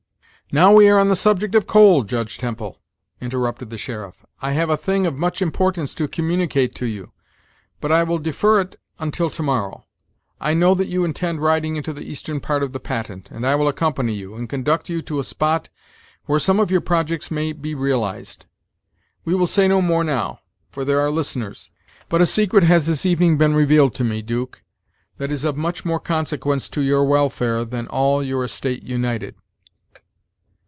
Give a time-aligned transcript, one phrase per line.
[0.53, 2.77] "Now we are on the subject of coal, Judge Temple,"
[3.21, 7.13] interrupted the sheriff, "I have a thing of much importance to communicate to you;
[7.79, 9.85] but I will defer it until tomorrow.
[10.41, 13.55] I know that you intend riding into the eastern part of the Patent, and I
[13.55, 15.69] will accompany you, and conduct you to a spot
[16.25, 18.45] where some of your projects may be realized.
[19.23, 21.71] We will say no more now, for there are listeners;
[22.09, 24.61] but a secret has this evening been revealed to me, 'Duke,
[25.17, 29.35] that is of more consequence to your welfare than all your estate united."